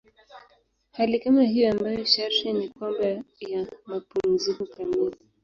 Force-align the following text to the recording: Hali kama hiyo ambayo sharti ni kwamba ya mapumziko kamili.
Hali 0.91 1.19
kama 1.19 1.43
hiyo 1.43 1.71
ambayo 1.71 2.05
sharti 2.05 2.53
ni 2.53 2.69
kwamba 2.69 3.05
ya 3.39 3.67
mapumziko 3.85 4.65
kamili. 4.65 5.15